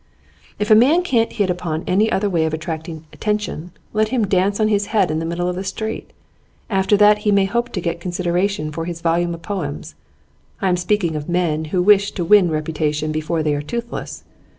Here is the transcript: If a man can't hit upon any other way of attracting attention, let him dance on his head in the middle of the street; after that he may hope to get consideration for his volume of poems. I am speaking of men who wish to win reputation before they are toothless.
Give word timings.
If 0.57 0.71
a 0.71 0.75
man 0.75 1.03
can't 1.03 1.31
hit 1.33 1.51
upon 1.51 1.83
any 1.85 2.11
other 2.11 2.27
way 2.27 2.45
of 2.45 2.55
attracting 2.55 3.05
attention, 3.13 3.69
let 3.93 4.07
him 4.07 4.25
dance 4.25 4.59
on 4.59 4.67
his 4.67 4.87
head 4.87 5.11
in 5.11 5.19
the 5.19 5.27
middle 5.27 5.47
of 5.47 5.55
the 5.55 5.63
street; 5.63 6.09
after 6.71 6.97
that 6.97 7.19
he 7.19 7.31
may 7.31 7.45
hope 7.45 7.69
to 7.73 7.81
get 7.81 7.99
consideration 8.01 8.71
for 8.71 8.85
his 8.85 9.01
volume 9.01 9.35
of 9.35 9.43
poems. 9.43 9.93
I 10.59 10.69
am 10.69 10.77
speaking 10.77 11.15
of 11.15 11.29
men 11.29 11.65
who 11.65 11.83
wish 11.83 12.13
to 12.13 12.25
win 12.25 12.49
reputation 12.49 13.11
before 13.11 13.43
they 13.43 13.53
are 13.53 13.61
toothless. 13.61 14.23